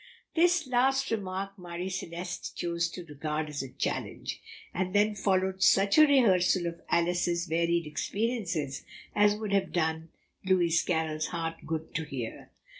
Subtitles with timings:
[0.33, 4.41] This last remark Marie Celeste chose to regard as a challenge,
[4.73, 8.83] and then followed such a rehearsal of Alice's varied experiences
[9.13, 10.09] as would have done
[10.43, 12.49] Lewis Carroll's heart good to hear.